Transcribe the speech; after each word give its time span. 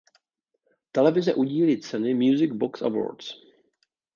Televize 0.91 1.33
udílí 1.33 1.81
ceny 1.81 2.13
Music 2.13 2.51
Box 2.53 2.81
Awards. 2.81 3.33